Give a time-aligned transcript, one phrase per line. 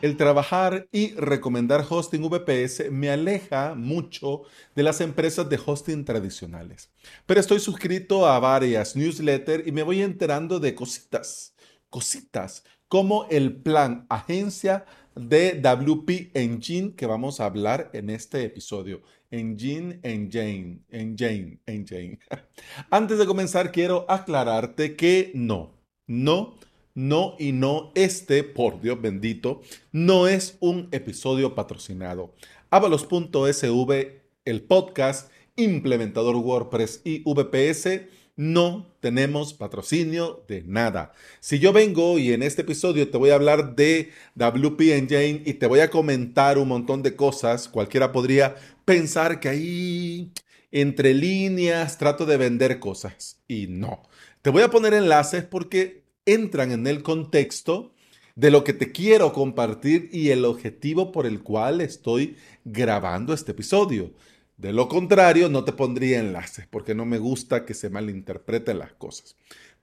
[0.00, 4.42] El trabajar y recomendar hosting VPS me aleja mucho
[4.76, 6.92] de las empresas de hosting tradicionales.
[7.26, 11.56] Pero estoy suscrito a varias newsletters y me voy enterando de cositas,
[11.90, 19.02] cositas, como el plan agencia de WP Engine que vamos a hablar en este episodio.
[19.32, 22.20] Engine, Engine, Engine, Engine.
[22.90, 25.74] Antes de comenzar, quiero aclararte que no,
[26.06, 26.56] no
[26.98, 29.62] no y no, este, por Dios bendito,
[29.92, 32.34] no es un episodio patrocinado.
[32.70, 38.00] Avalos.sv, el podcast, implementador WordPress y VPS,
[38.34, 41.12] no tenemos patrocinio de nada.
[41.38, 45.54] Si yo vengo y en este episodio te voy a hablar de WP Engine y
[45.54, 50.32] te voy a comentar un montón de cosas, cualquiera podría pensar que ahí
[50.72, 53.40] entre líneas trato de vender cosas.
[53.46, 54.02] Y no.
[54.42, 57.92] Te voy a poner enlaces porque entran en el contexto
[58.36, 63.52] de lo que te quiero compartir y el objetivo por el cual estoy grabando este
[63.52, 64.12] episodio.
[64.56, 68.92] De lo contrario, no te pondría enlaces porque no me gusta que se malinterpreten las
[68.92, 69.36] cosas.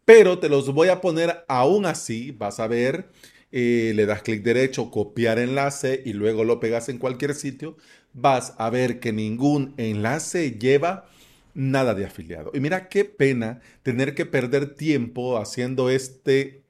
[0.05, 3.09] Pero te los voy a poner aún así, vas a ver,
[3.51, 7.75] eh, le das clic derecho, copiar enlace y luego lo pegas en cualquier sitio,
[8.13, 11.09] vas a ver que ningún enlace lleva
[11.55, 12.51] nada de afiliado.
[12.53, 16.63] Y mira qué pena tener que perder tiempo haciendo este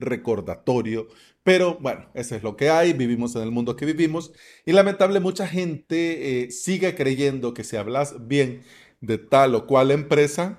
[0.00, 1.06] recordatorio.
[1.44, 4.32] Pero bueno, eso es lo que hay, vivimos en el mundo que vivimos
[4.66, 8.62] y lamentable mucha gente eh, sigue creyendo que si hablas bien
[9.00, 10.58] de tal o cual empresa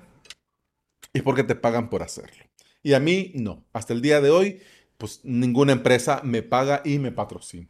[1.13, 2.45] es porque te pagan por hacerlo.
[2.81, 4.61] Y a mí no, hasta el día de hoy
[4.97, 7.69] pues ninguna empresa me paga y me patrocina.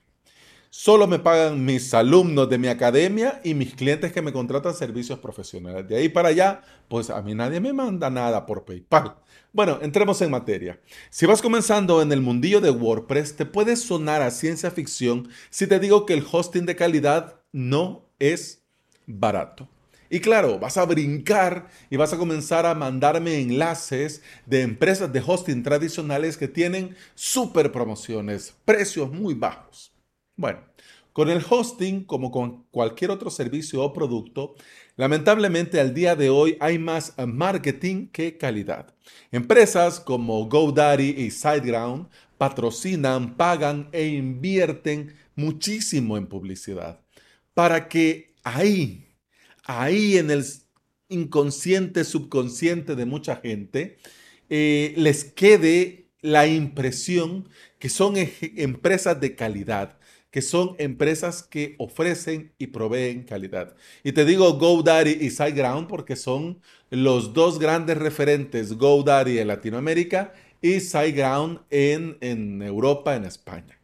[0.72, 5.18] Solo me pagan mis alumnos de mi academia y mis clientes que me contratan servicios
[5.18, 5.88] profesionales.
[5.88, 9.16] De ahí para allá, pues a mí nadie me manda nada por PayPal.
[9.52, 10.80] Bueno, entremos en materia.
[11.10, 15.66] Si vas comenzando en el mundillo de WordPress, te puede sonar a ciencia ficción si
[15.66, 18.62] te digo que el hosting de calidad no es
[19.08, 19.68] barato.
[20.12, 25.24] Y claro, vas a brincar y vas a comenzar a mandarme enlaces de empresas de
[25.26, 29.99] hosting tradicionales que tienen super promociones, precios muy bajos.
[30.40, 30.62] Bueno,
[31.12, 34.56] con el hosting, como con cualquier otro servicio o producto,
[34.96, 38.96] lamentablemente al día de hoy hay más marketing que calidad.
[39.34, 42.08] Empresas como GoDaddy y SiteGround
[42.38, 47.02] patrocinan, pagan e invierten muchísimo en publicidad
[47.54, 49.10] para que ahí,
[49.66, 50.46] ahí en el
[51.10, 53.98] inconsciente, subconsciente de mucha gente,
[54.50, 59.99] eh, les quede la impresión que son empresas de calidad,
[60.32, 63.76] que son empresas que ofrecen y proveen calidad.
[64.04, 70.34] Y te digo GoDaddy y SiteGround porque son los dos grandes referentes, GoDaddy en Latinoamérica
[70.62, 73.80] y SiteGround en, en Europa, en España.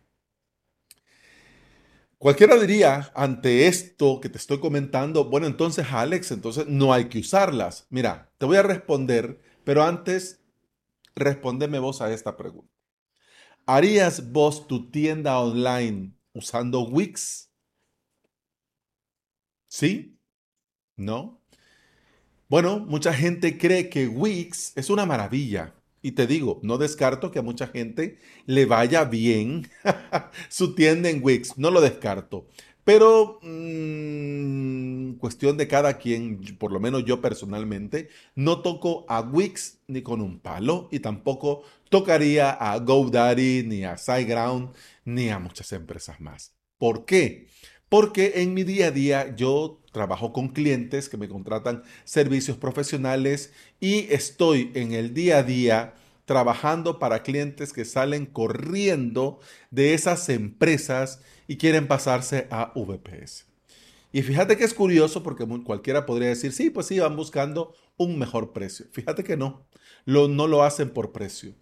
[2.18, 7.20] Cualquiera diría ante esto que te estoy comentando, bueno, entonces Alex, entonces no hay que
[7.20, 7.88] usarlas.
[7.90, 10.42] Mira, te voy a responder, pero antes
[11.16, 12.72] respóndeme vos a esta pregunta.
[13.66, 17.50] ¿Harías vos tu tienda online usando Wix?
[19.68, 20.18] ¿Sí?
[20.98, 21.42] ¿No?
[22.48, 25.74] Bueno, mucha gente cree que Wix es una maravilla.
[26.02, 29.68] Y te digo, no descarto que a mucha gente le vaya bien
[30.50, 31.58] su tienda en Wix.
[31.58, 32.48] No lo descarto.
[32.86, 39.80] Pero mmm, cuestión de cada quien, por lo menos yo personalmente, no toco a Wix
[39.88, 44.74] ni con un palo y tampoco tocaría a GoDaddy ni a SiteGround
[45.04, 46.54] ni a muchas empresas más.
[46.78, 47.48] ¿Por qué?
[47.90, 53.52] Porque en mi día a día yo trabajo con clientes que me contratan servicios profesionales
[53.80, 59.40] y estoy en el día a día trabajando para clientes que salen corriendo
[59.72, 63.46] de esas empresas y quieren pasarse a VPS.
[64.12, 68.18] Y fíjate que es curioso porque cualquiera podría decir, sí, pues sí, van buscando un
[68.18, 68.86] mejor precio.
[68.92, 69.68] Fíjate que no,
[70.06, 71.54] no lo hacen por precio,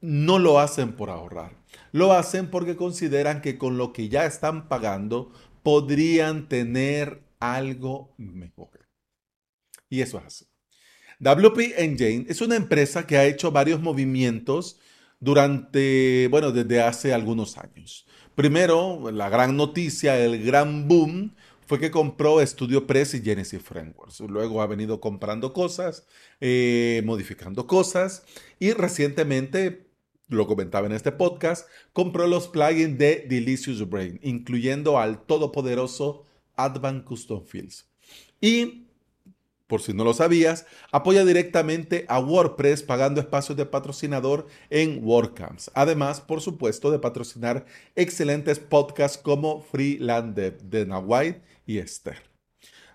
[0.00, 1.56] no lo hacen por ahorrar,
[1.92, 5.32] lo hacen porque consideran que con lo que ya están pagando
[5.62, 8.88] podrían tener algo mejor.
[9.88, 10.53] Y eso es así.
[11.24, 14.78] WP Engine es una empresa que ha hecho varios movimientos
[15.20, 18.06] durante, bueno, desde hace algunos años.
[18.34, 21.34] Primero, la gran noticia, el gran boom,
[21.66, 24.20] fue que compró Studio Press y Genesis Frameworks.
[24.20, 26.06] Luego ha venido comprando cosas,
[26.42, 28.24] eh, modificando cosas
[28.58, 29.86] y recientemente,
[30.28, 37.04] lo comentaba en este podcast, compró los plugins de Delicious Brain, incluyendo al todopoderoso Advanced
[37.04, 37.86] Custom Fields.
[38.42, 38.83] Y
[39.66, 45.70] por si no lo sabías, apoya directamente a WordPress pagando espacios de patrocinador en WordCamps.
[45.74, 47.64] Además, por supuesto, de patrocinar
[47.96, 52.22] excelentes podcasts como Freeland de Nawai y Esther.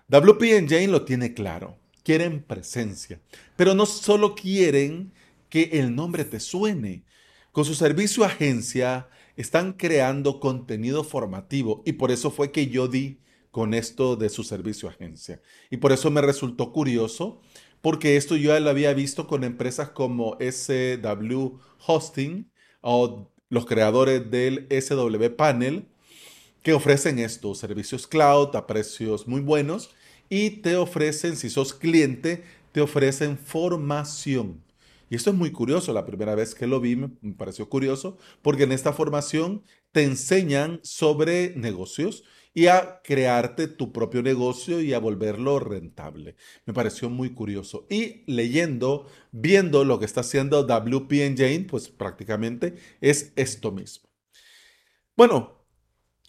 [0.08, 1.78] WP Jane lo tiene claro.
[2.02, 3.20] Quieren presencia,
[3.56, 5.12] pero no solo quieren
[5.48, 7.04] que el nombre te suene.
[7.52, 13.20] Con su servicio agencia están creando contenido formativo y por eso fue que yo di
[13.50, 15.40] con esto de su servicio agencia.
[15.70, 17.40] Y por eso me resultó curioso,
[17.80, 22.50] porque esto yo ya lo había visto con empresas como SW Hosting
[22.80, 25.88] o los creadores del SW Panel,
[26.62, 29.90] que ofrecen estos servicios cloud a precios muy buenos
[30.28, 34.62] y te ofrecen, si sos cliente, te ofrecen formación.
[35.08, 38.62] Y esto es muy curioso, la primera vez que lo vi me pareció curioso, porque
[38.62, 44.98] en esta formación te enseñan sobre negocios y a crearte tu propio negocio y a
[44.98, 46.36] volverlo rentable.
[46.66, 47.86] Me pareció muy curioso.
[47.88, 54.08] Y leyendo, viendo lo que está haciendo WP Jane, pues prácticamente es esto mismo.
[55.16, 55.64] Bueno,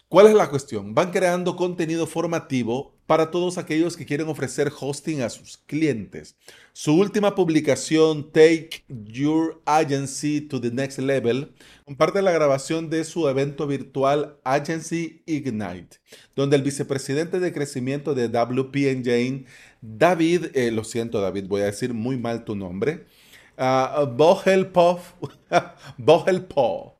[0.08, 0.94] ¿cuál es la cuestión?
[0.94, 6.36] Van creando contenido formativo para todos aquellos que quieren ofrecer hosting a sus clientes.
[6.72, 11.52] Su última publicación, Take Your Agency to the Next Level,
[11.84, 15.98] comparte la grabación de su evento virtual Agency Ignite,
[16.34, 19.44] donde el vicepresidente de crecimiento de WP Jane,
[19.80, 23.04] David, eh, lo siento David, voy a decir muy mal tu nombre,
[23.58, 25.00] uh, Bohelpov,
[25.98, 26.91] Bohelpov,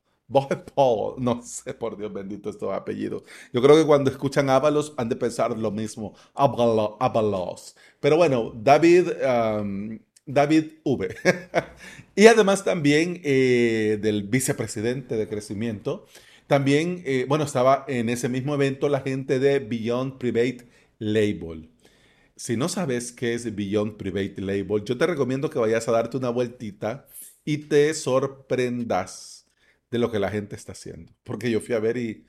[0.75, 3.23] Paul, no sé, por Dios bendito estos apellidos.
[3.53, 7.75] Yo creo que cuando escuchan Ábalos han de pensar lo mismo, Ábalos.
[7.99, 9.09] Pero bueno, David,
[10.25, 11.15] David V.
[12.15, 16.05] y además también eh, del vicepresidente de crecimiento.
[16.47, 20.67] También, eh, bueno, estaba en ese mismo evento la gente de Beyond Private
[20.99, 21.69] Label.
[22.35, 26.17] Si no sabes qué es Beyond Private Label, yo te recomiendo que vayas a darte
[26.17, 27.07] una vueltita
[27.45, 29.42] y te sorprendas
[29.93, 31.13] de lo que la gente está haciendo.
[31.23, 32.25] Porque yo fui a ver y,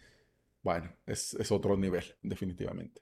[0.62, 3.00] bueno, es, otro nivel, definitivamente.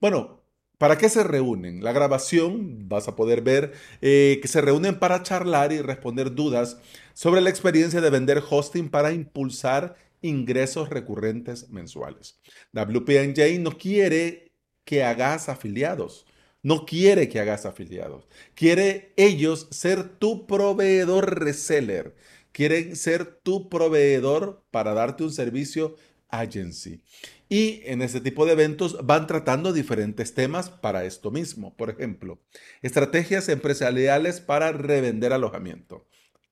[0.00, 0.40] Bueno,
[0.76, 1.84] ¿Para qué se reúnen?
[1.84, 3.72] La grabación, vas a poder ver
[4.02, 6.78] eh, que se reúnen para charlar y responder dudas
[7.14, 12.40] sobre la experiencia de vender hosting para impulsar ingresos recurrentes mensuales.
[12.72, 14.50] WPNJ no quiere
[14.84, 16.26] que hagas afiliados,
[16.60, 22.16] no quiere que hagas afiliados, quiere ellos ser tu proveedor reseller
[22.54, 25.96] quieren ser tu proveedor para darte un servicio
[26.28, 27.02] agency.
[27.48, 31.76] Y en ese tipo de eventos van tratando diferentes temas para esto mismo.
[31.76, 32.40] Por ejemplo,
[32.80, 36.06] estrategias empresariales para revender alojamiento,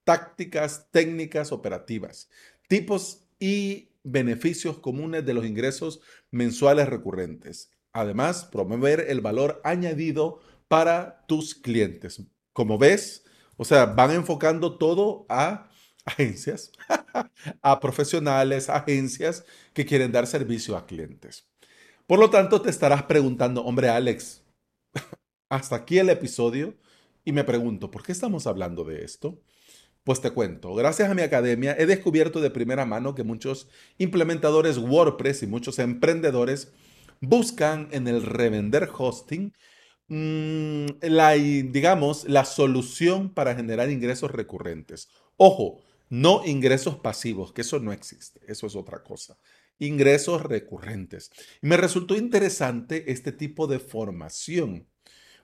[0.05, 2.29] tácticas técnicas operativas,
[2.69, 6.01] tipos y beneficios comunes de los ingresos
[6.33, 7.71] mensuales recurrentes.
[7.93, 12.23] Además, promover el valor añadido para tus clientes.
[12.53, 13.25] Como ves,
[13.57, 15.71] o sea, van enfocando todo a
[16.05, 16.73] agencias,
[17.63, 21.47] a profesionales, agencias que quieren dar servicio a clientes.
[22.07, 24.43] Por lo tanto, te estarás preguntando, hombre Alex,
[25.49, 26.75] hasta aquí el episodio
[27.25, 29.41] y me pregunto, ¿por qué estamos hablando de esto?
[30.05, 33.69] Pues te cuento, gracias a mi academia he descubierto de primera mano que muchos
[33.99, 36.73] implementadores WordPress y muchos emprendedores
[37.21, 39.55] buscan en el revender hosting
[40.09, 45.09] mm, la, digamos, la solución para generar ingresos recurrentes.
[45.37, 45.81] Ojo,
[46.13, 49.39] no ingresos pasivos, que eso no existe, eso es otra cosa.
[49.79, 51.31] Ingresos recurrentes.
[51.63, 54.87] Me resultó interesante este tipo de formación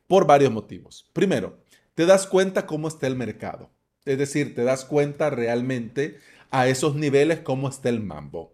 [0.07, 1.09] por varios motivos.
[1.15, 3.71] Primero, te das cuenta cómo está el mercado.
[4.05, 6.19] Es decir, te das cuenta realmente
[6.51, 8.53] a esos niveles cómo está el mambo.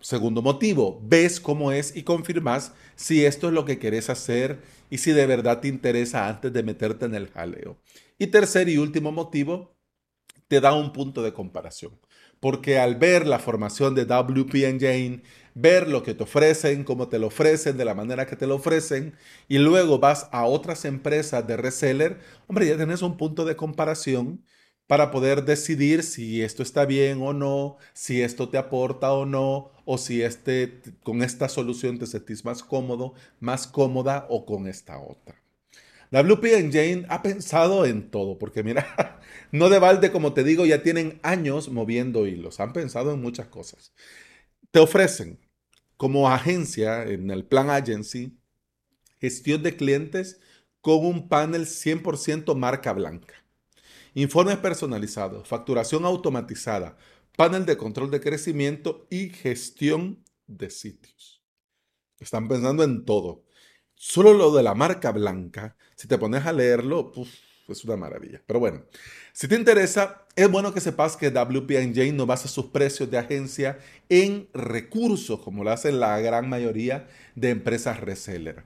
[0.00, 4.98] Segundo motivo, ves cómo es y confirmas si esto es lo que querés hacer y
[4.98, 7.78] si de verdad te interesa antes de meterte en el jaleo.
[8.18, 9.73] Y tercer y último motivo,
[10.48, 11.98] te da un punto de comparación.
[12.40, 15.22] Porque al ver la formación de WP Jane,
[15.54, 18.56] ver lo que te ofrecen, cómo te lo ofrecen, de la manera que te lo
[18.56, 19.16] ofrecen,
[19.48, 24.44] y luego vas a otras empresas de reseller, hombre, ya tienes un punto de comparación
[24.86, 29.70] para poder decidir si esto está bien o no, si esto te aporta o no,
[29.84, 34.98] o si este, con esta solución te sentís más cómodo, más cómoda o con esta
[34.98, 35.43] otra.
[36.22, 39.20] WP Jane ha pensado en todo, porque mira,
[39.52, 43.48] no de balde, como te digo, ya tienen años moviendo hilos, han pensado en muchas
[43.48, 43.92] cosas.
[44.70, 45.40] Te ofrecen
[45.96, 48.38] como agencia en el plan agency
[49.20, 50.40] gestión de clientes
[50.80, 53.34] con un panel 100% marca blanca,
[54.12, 56.96] informes personalizados, facturación automatizada,
[57.36, 61.42] panel de control de crecimiento y gestión de sitios.
[62.20, 63.44] Están pensando en todo
[63.94, 67.12] Solo lo de la marca blanca, si te pones a leerlo,
[67.68, 68.42] es una maravilla.
[68.46, 68.82] Pero bueno,
[69.32, 73.78] si te interesa, es bueno que sepas que WP&J no basa sus precios de agencia
[74.08, 78.64] en recursos, como lo hacen la gran mayoría de empresas reseller.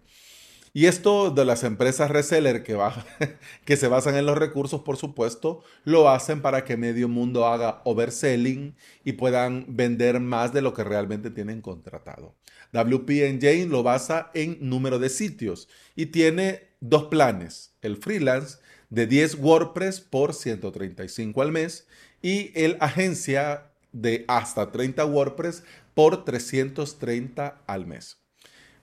[0.74, 2.78] Y esto de las empresas reseller que,
[3.64, 7.80] que se basan en los recursos, por supuesto, lo hacen para que medio mundo haga
[7.84, 12.37] overselling y puedan vender más de lo que realmente tienen contratado.
[12.72, 18.58] WP lo basa en número de sitios y tiene dos planes, el freelance
[18.90, 21.86] de 10 WordPress por 135 al mes
[22.22, 28.18] y el agencia de hasta 30 WordPress por 330 al mes.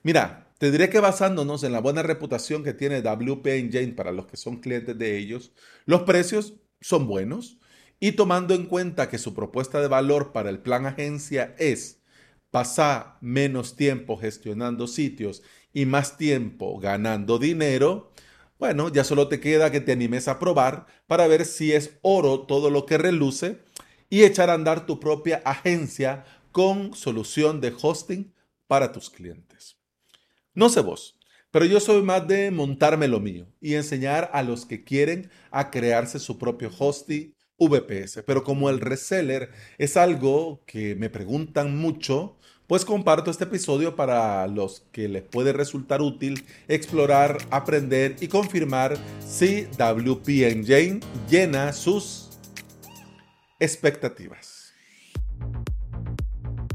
[0.03, 4.27] Mira, te diré que basándonos en la buena reputación que tiene WP Engine para los
[4.27, 5.51] que son clientes de ellos,
[5.85, 7.57] los precios son buenos
[7.99, 11.99] y tomando en cuenta que su propuesta de valor para el plan agencia es
[12.55, 15.43] pasar menos tiempo gestionando sitios
[15.73, 18.13] y más tiempo ganando dinero,
[18.57, 22.45] bueno, ya solo te queda que te animes a probar para ver si es oro
[22.45, 23.59] todo lo que reluce
[24.09, 28.33] y echar a andar tu propia agencia con solución de hosting
[28.67, 29.75] para tus clientes.
[30.53, 31.19] No sé vos,
[31.51, 35.71] pero yo soy más de montarme lo mío y enseñar a los que quieren a
[35.71, 38.23] crearse su propio hosting VPS.
[38.25, 42.35] Pero como el reseller es algo que me preguntan mucho,
[42.67, 48.97] pues comparto este episodio para los que les puede resultar útil explorar, aprender y confirmar
[49.25, 52.39] si WP Engine llena sus
[53.59, 54.54] expectativas.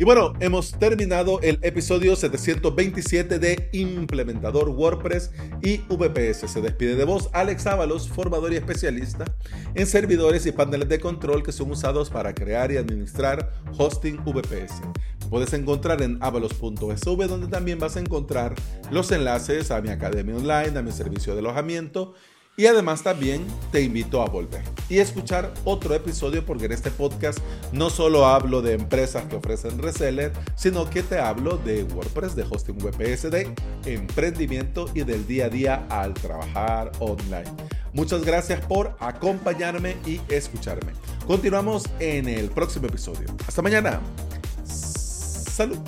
[0.00, 5.30] Y bueno, hemos terminado el episodio 727 de Implementador WordPress
[5.60, 6.50] y VPS.
[6.50, 9.26] Se despide de vos Alex Ábalos, formador y especialista
[9.74, 14.80] en servidores y paneles de control que son usados para crear y administrar hosting VPS.
[15.28, 18.54] Puedes encontrar en avalos.sv donde también vas a encontrar
[18.90, 22.14] los enlaces a mi academia online, a mi servicio de alojamiento
[22.60, 27.38] y además también te invito a volver y escuchar otro episodio porque en este podcast
[27.72, 32.42] no solo hablo de empresas que ofrecen reseller, sino que te hablo de WordPress, de
[32.42, 33.54] hosting VPS, de
[33.86, 37.50] emprendimiento y del día a día al trabajar online.
[37.94, 40.92] Muchas gracias por acompañarme y escucharme.
[41.26, 43.26] Continuamos en el próximo episodio.
[43.48, 44.02] Hasta mañana.
[44.64, 45.78] Salud.